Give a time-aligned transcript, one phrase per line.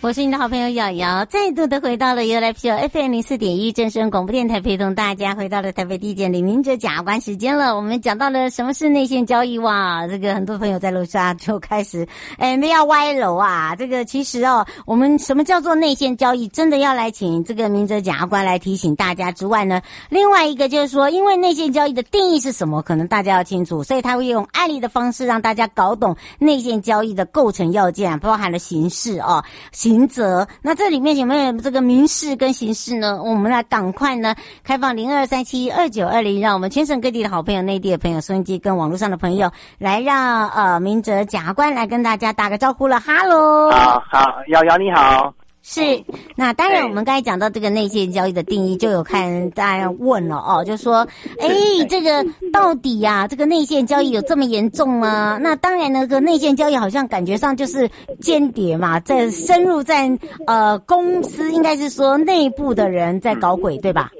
[0.00, 7.74] 我是你的好朋友瑶瑶，再度的回到了 U L P O F M 零四点一正声广播电台，陪同大家回到了台北地检李明哲检察官时间了。
[7.74, 10.06] 我们讲到了什么是内线交易哇？
[10.06, 12.06] 这个很多朋友在楼下就开始
[12.38, 13.74] 哎，没要歪楼啊。
[13.74, 29.42] 这个其实哦，我们什么叫做内线交易，真的要来请这个明哲检察官来提醒大家之外呢，另外一个就是说，因为内线交易的定义是什么，可能大家要清楚，所以他会用案例的方式让大家搞懂内线交易的构成要件，包含了形式哦。
[29.88, 33.22] 刑责，那这里面有没有这个民事跟刑事呢？
[33.22, 43.00] 我们来赶快呢开放零二三七二九二零，让我们全省各地的好朋友、内地的朋友、收音机跟网络上的朋友来让呃明哲检察官来跟大家打个招呼了。
[43.00, 45.32] 哈喽，好好，瑶瑶你好。
[45.60, 46.02] 是，
[46.34, 51.06] 那当然，我们刚才讲到这个内线交易的定义，就有看大家问了哦，就说，
[51.40, 51.48] 哎，
[51.90, 55.36] 这个到底呀、啊，这个内线交易有这么严重吗？
[55.42, 60.08] 那当然呢，这个内线交易好像感觉上就是间谍嘛，在深入在
[60.46, 64.10] 呃公司，应该是说内部的人在搞鬼，对吧？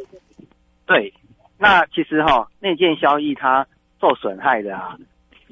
[0.86, 1.12] 对，
[1.56, 3.66] 那其实哈、哦，内线交易它
[4.00, 4.98] 受损害的啊，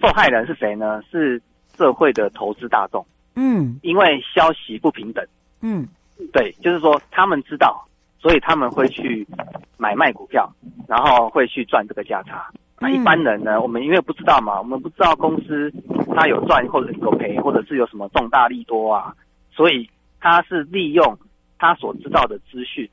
[0.03, 1.01] 受害人是谁呢？
[1.11, 1.41] 是
[1.79, 3.07] 社会的投资大众。
[3.35, 5.25] 嗯，因为消息不平等。
[5.61, 5.89] 嗯，
[6.33, 7.87] 对，就是说他们知道，
[8.21, 9.27] 所以他们会去
[9.79, 10.49] 买卖股票，
[10.87, 12.49] 然后会去赚这个价差。
[12.79, 15.73] 那一般人呢，我们因为不知道嘛，我们不知道公司
[16.15, 19.15] 他有赚或者有赔，或者是有什么重大利多啊，
[19.51, 19.89] 所以
[20.21, 21.19] 他是利用
[21.59, 22.89] 他所知道的资讯，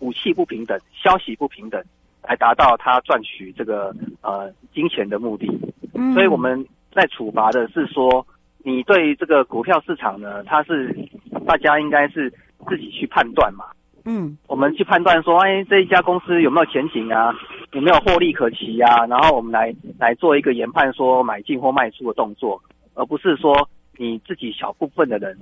[0.00, 1.82] 武器不平等，消息不平等，
[2.22, 5.46] 来达到他赚取这个呃金钱的目的。
[6.12, 8.26] 所以我们在处罚的是说。
[8.66, 10.88] 你对这个股票市场呢，它是
[11.46, 12.30] 大家应该是
[12.68, 13.64] 自己去判断嘛。
[14.06, 17.32] 嗯，我们去判断说，哎，这一家公司有没有前景啊？
[17.72, 19.06] 有没有获利可期啊？
[19.06, 22.62] 然后我们来来做一个研判，说买进或卖出的动作，
[22.94, 25.38] 而不是说你自己小部分的人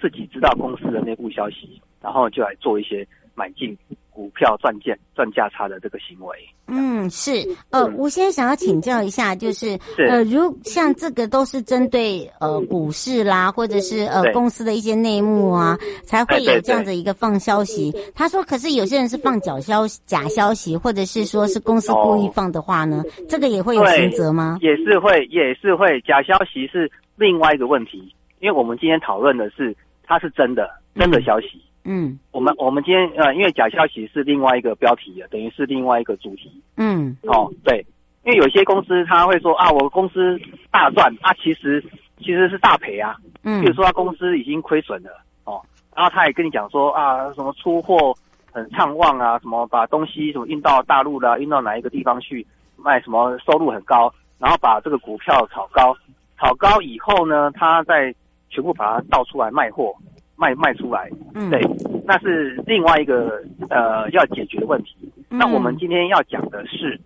[0.00, 3.76] 自己知道公司的内部消息，然后就来做一些买进。
[4.14, 7.32] 股票赚价赚价差的这个行为，嗯，是，
[7.70, 17.90] 呃，我现在想要请教一下，就是，呃，如像这个都是针对呃股市啦，或者是呃公司的一些内幕啊，才会有这样的一个放消息。
[18.14, 24.58] 他说，可是有些人是放假消假消息，或者是说是公司故意放的话呢，这个也会有刑责吗？
[24.60, 31.62] 也是会，也是会，假消息是另外一个问题，因为我们今天讨论的是它是真的，真的消息。
[31.84, 36.50] 嗯嗯，我们我们今天呃，因为假消息是另外一个标题了，等于是另外一个主题。
[36.76, 37.84] 嗯，哦，对，
[38.24, 41.82] 因为有些公司他会说啊，我公司大赚，啊，其实
[42.18, 43.16] 其实是大赔啊。
[43.42, 45.10] 嗯，比如说他公司已经亏损了，
[45.44, 45.60] 哦，
[45.96, 48.14] 然后他也跟你讲说啊，什么出货
[48.52, 55.96] 很畅旺啊，什么把东西什么运到大陆啦，运到哪一个地方去卖，什么收入很高，然后把这个股票炒高，
[56.38, 58.14] 炒高以后呢，他再
[58.50, 59.92] 全部把它倒出来卖货。
[60.42, 61.60] 卖卖出来，嗯，对，
[62.04, 64.96] 那是另外一个呃要解决的问题。
[65.30, 67.00] 嗯、那我们今天要讲的是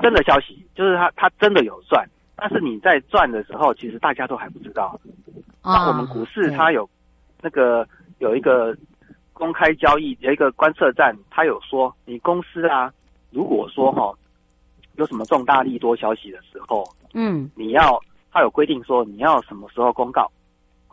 [0.00, 4.96] 真的消息，就是他他真的有赚，但是你在赚的时候，其实大家都还不知道。
[5.62, 6.88] 啊、那我们股市它有
[7.42, 7.84] 那个
[8.20, 8.76] 有一个
[9.32, 12.92] 公开交易，有一个观测站，它有说你公司啊，
[13.32, 14.14] 如果说哈
[14.94, 17.98] 有什么重大利多消息的时候，嗯，你要
[18.30, 20.30] 它有规定说你要什么时候公告。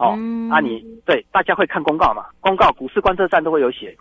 [0.01, 0.15] 哦，
[0.49, 2.25] 那、啊、你对大家会看公告嘛？
[2.39, 3.95] 公告股市观测站都会有写。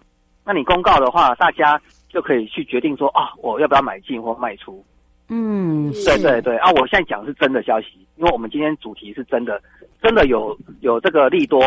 [0.47, 4.83] 那你公告的话，大家就可以去决定说啊，我要不要买进或卖出？
[5.29, 6.57] 嗯，对对对。
[6.57, 9.61] 啊，我现在讲是真的消息，因为我们今天主题是真的，
[10.03, 11.63] 真的有有这个利多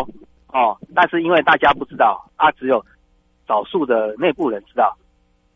[0.47, 0.75] 哦。
[0.95, 2.83] 但是因为大家不知道啊，只有
[3.47, 4.97] 少数的内部人知道。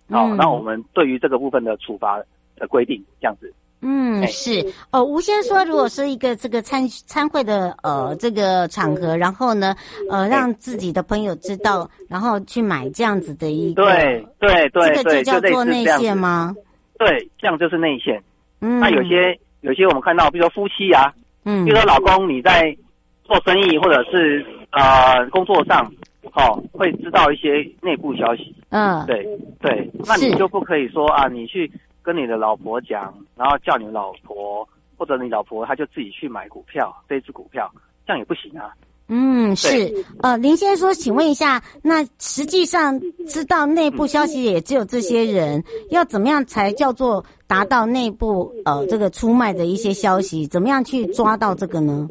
[0.09, 2.21] 哦，那、嗯、我们对于这个部分的处罚
[2.55, 3.51] 的规定这样子。
[3.81, 4.65] 嗯，是。
[4.91, 5.03] 哦。
[5.03, 9.75] 吴先生说，如果是一个这个参参会的呃这个场合，然后呢，
[10.09, 16.55] 呃，让自己的朋友知道，然后去买这样子的一个，对对对，这个就叫做内线吗？
[16.97, 18.21] 对，这样就是内线。
[18.61, 21.13] 嗯，那有些有些我们看到，比如说夫妻啊，
[21.45, 22.75] 嗯，比如说老公你在
[23.23, 25.85] 做生意或者是呃工作上
[26.33, 28.55] 哦，会知道一些内部消息。
[28.69, 29.23] 嗯，对
[29.61, 31.71] 对，那你就不可以说啊，你去
[32.07, 34.65] 跟你的老婆讲，然后叫你老婆
[34.95, 37.69] 或者你老婆她就自己去买股票，这一支股票，
[38.05, 38.73] 这样也不行啊。
[39.09, 39.93] 嗯，是。
[40.21, 50.47] 呃，林先生说，请问一下，那实际上知道内部消息也只有这些人，要怎么样才叫做达到内部呃这个出卖的一些消息？
[50.47, 52.07] 怎么样去抓到这个呢？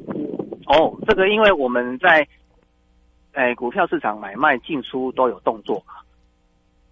[0.66, 2.28] 哦，这个因为我们在，
[3.32, 5.94] 哎，股票市场买卖进出都有动作嘛。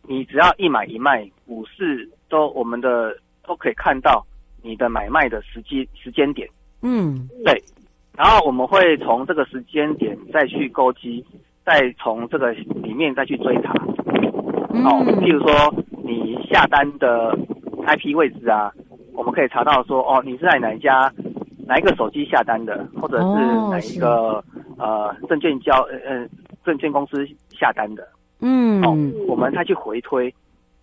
[0.07, 3.17] 你只要一买一卖，股市都我们的
[3.47, 4.27] 都可以看到
[4.61, 6.49] 你的买卖的时机时间点。
[6.83, 7.63] 嗯，对。
[8.17, 11.25] 然后我们会从这个时间点再去勾机，
[11.65, 13.73] 再从这个里面再去追查。
[14.83, 15.73] 哦，譬如说
[16.03, 17.39] 你下单的
[17.87, 18.73] IP 位置啊，
[19.13, 21.13] 我们可以查到说，哦，你是在哪一家
[21.69, 23.25] 哪一个手机下单的，或者是
[23.71, 24.45] 哪一个、哦、
[24.79, 26.27] 呃证券交呃
[26.65, 28.09] 证券公司下单的。
[28.41, 28.91] 嗯，哦，
[29.29, 30.33] 我们再去回推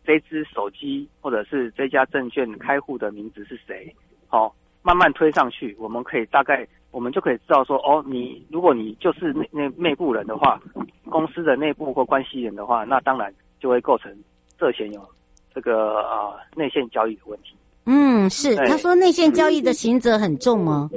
[0.06, 3.94] 这支手机或者是这家证券开户的名字是谁？
[4.30, 4.52] 哦，
[4.82, 6.68] 慢慢推上去，我们可以大概。
[6.92, 10.62] 我们就可以知道说，哦，你如果你就是内内内部人的话，
[11.10, 14.14] 公司的内部或关系人的话，那当然就会构成
[14.60, 15.02] 涉嫌有
[15.56, 17.56] 这个啊、呃、内线交易的问题。
[17.86, 18.58] 嗯，是。
[18.58, 20.90] 他说内线交易的刑责很重吗？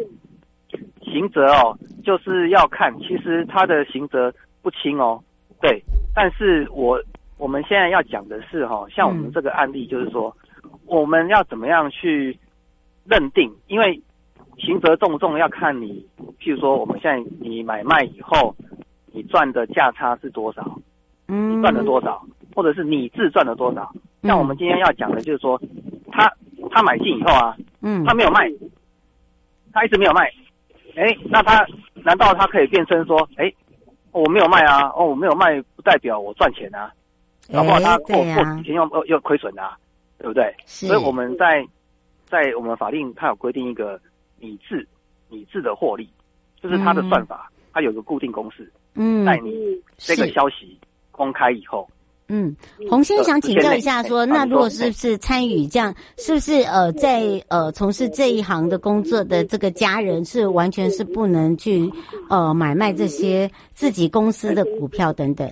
[1.04, 5.22] 刑责哦，就是要看，其实他的刑责不轻哦。
[5.60, 5.80] 对，
[6.12, 7.00] 但是我
[7.36, 12.38] 我们现在要讲的是哈、哦，像我们这个案例，就是说、嗯、我们要怎么样去
[13.04, 14.00] 认定，因为。
[14.56, 16.06] 刑责重不重要看你，
[16.38, 18.54] 譬如说我们现在你买卖以后，
[19.12, 20.78] 你赚的价差是多少？
[21.26, 23.92] 嗯，赚了多少，或者是你自赚了多少？
[24.22, 25.60] 像我们今天要讲的就是说，
[26.12, 26.32] 他
[26.70, 28.48] 他买进以后啊，嗯，他没有卖，
[29.72, 30.30] 他一直没有卖，
[30.94, 31.66] 哎，那他
[32.04, 33.52] 难道他可以辩称说，哎，
[34.12, 36.92] 我没有卖啊，哦，我没有卖不代表我赚钱啊，
[37.52, 39.76] 搞不好他过过几天又又亏损啊，
[40.18, 40.54] 对不对？
[40.66, 41.66] 所以我们在
[42.28, 44.00] 在我们法令它有规定一个。
[44.40, 44.86] 拟制，
[45.30, 46.06] 拟制的获利，
[46.60, 48.70] 就是它的算法，嗯、它有个固定公式。
[48.94, 49.54] 嗯，在你
[49.96, 50.78] 这个消息
[51.10, 51.88] 公开以后，
[52.28, 52.54] 嗯，
[52.90, 61.90] 洪先生想请教一下说，说那如果是不是参与这样，是不是呃，在呃从事这一行的工作的这个家人是完全是不能去
[62.28, 65.50] 呃买卖这些自己公司的股票等等？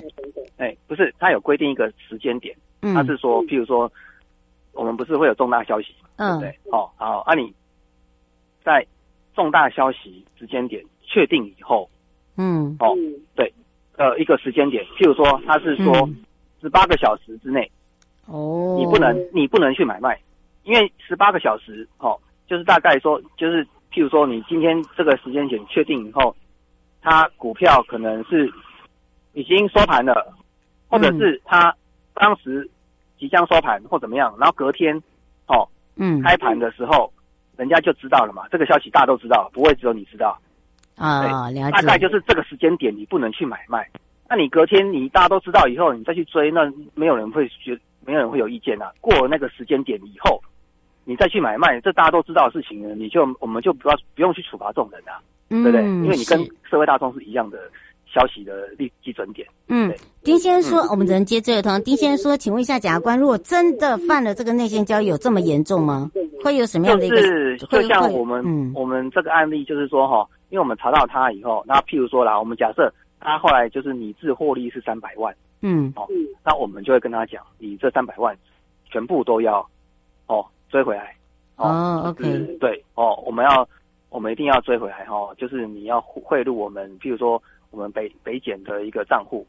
[0.63, 2.57] 哎，不是，他有规定一个时间点，
[2.95, 3.91] 他是说，譬如说，
[4.73, 7.53] 我们不是会有重大消息，嗯，对，哦，好，啊你。
[8.65, 8.87] 在
[9.35, 11.91] 重大消息时间点确定以后，
[12.37, 12.95] 嗯，哦，
[13.35, 13.53] 对，
[13.97, 16.09] 呃，一个时间点，譬如说，他是说
[16.61, 17.69] 十八个小时之内，
[18.27, 20.17] 哦，你不能，你不能去买卖，
[20.63, 22.17] 因为十八个小时，哦，
[22.47, 26.33] 就是大概说，就是譬如说，你今天这个时间点确定以后，
[27.01, 28.49] 它股票可能是
[29.33, 30.33] 已经收盘了，
[30.93, 31.75] 或者是它
[32.15, 32.71] 当时
[33.19, 34.97] 即将收盘或怎么样，然后隔天，
[35.49, 35.67] 哦，
[35.97, 37.13] 嗯，开盘的时候。
[37.59, 40.37] 人家就知道了嘛，这个消息大家都知道，不会只有你知道
[40.97, 41.49] 啊。
[41.51, 41.71] 了解。
[41.71, 43.87] 大概就是这个时间点，你不能去买卖。
[44.29, 48.91] 那你隔天你大家都知道以后，你再去追，那没有人会觉，没有人会有意见啊。
[49.03, 50.43] 过了那个时间点以后，
[51.05, 55.85] 你再去买卖，这大家都知道的事情呢，你就我们就不要不用去处罚这种人啊，嗯、对不对？
[55.85, 57.59] 因为你跟社会大众是一样的。
[58.13, 59.47] 消息的立基准点。
[59.69, 59.93] 嗯，
[60.23, 61.83] 丁先生说，嗯、我们只能接这个通。
[61.83, 66.11] 丁先生说，请问一下检察官，如果真的犯了这个内线交易，有这么严重吗？
[66.45, 67.17] 会有什么样的一个？
[67.17, 76.07] 就是就像我们、嗯、我们这个案例，就是说哈，因为我们查到他以后，那譬如说啦，我们假设他后来就是拟制获利是三百万，嗯，哦，
[76.45, 78.37] 那我们就会跟他讲，你这三百万
[78.91, 79.67] 全部都要
[80.27, 81.15] 哦追回来。
[81.57, 82.23] 哦，OK，
[82.61, 83.67] 对，哦，我们要
[84.11, 87.43] 我们一定要追回来哈、哦，就是你要贿赂我们，譬如说。
[87.73, 89.45] 我们北北检的一个账户，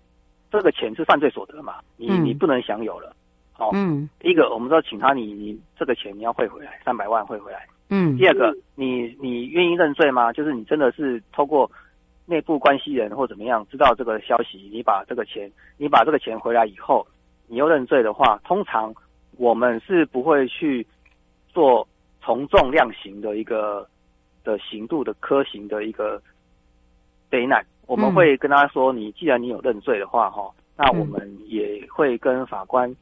[0.50, 1.76] 这个钱是犯罪所得嘛？
[1.98, 3.14] 你你不能享有了。
[3.52, 7.68] 好，嗯，第一个我们说请他你，你你这个钱你要汇回来，三百万汇回来。
[7.90, 10.32] 嗯，第二个，你你愿意认罪吗？
[10.32, 11.70] 就是你真的是透过
[12.26, 17.06] 内部关系人或怎么样知道这个消息，你把这个钱你把这个钱回来以后，
[17.48, 18.94] 你又认罪的话，通常
[19.38, 20.88] 我们是不会去
[21.50, 21.86] 做
[22.22, 23.86] 从重量刑的一个
[24.46, 26.22] 的刑度的科刑的一个。
[27.88, 32.94] 我们会跟他说：“你既然你有认罪的话，哈，那我们也会跟法官，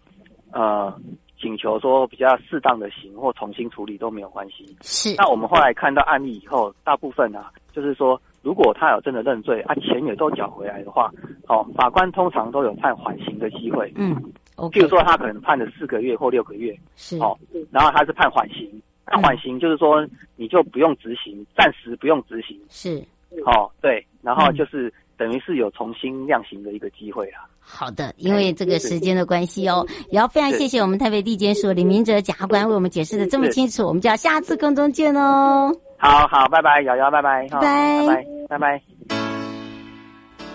[0.52, 0.94] 呃，
[1.40, 5.16] 请求说比较适当的刑或重新处理都没有关系。”是。
[5.18, 11.12] 那我们后来看到案例以后，大部分啊，就是说，如果他有真的认罪，啊，钱也都缴回来的话，
[11.48, 13.92] 哦，法官通常都有判缓刑的机会。
[13.96, 14.16] 嗯。
[14.58, 14.80] Okay.
[14.80, 17.18] 譬如说，他可能判了四个月或六个月，是。
[17.18, 17.36] 哦，
[17.72, 18.70] 然后他是判缓刑，
[19.08, 22.60] 那缓刑就是说，你就不用执行，暂时不用执行。
[22.70, 23.04] 是。
[23.45, 27.45] 哦，对，然后就是等于是有重新量刑的一个机会啦。
[27.60, 35.71] 好的，因为这个时间的关系哦，也要非常谢谢我们台北地检署李明哲检察官为我们解释的这么清楚，我们就要下次空中见哦。
[35.98, 38.81] 好好，拜拜，瑶瑶，拜拜，拜拜，拜拜，拜拜。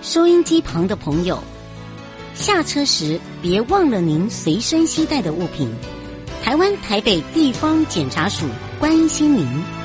[0.02, 1.38] 收音机旁的朋友，
[2.34, 5.72] 下车时别忘了您随身携带的物品。
[6.42, 8.46] 台湾台北地方检察署
[8.78, 9.75] 关心您。